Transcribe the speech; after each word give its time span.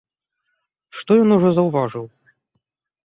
Што 0.99 1.11
ён 1.25 1.29
ужо 1.37 1.49
заўважыў? 1.59 2.05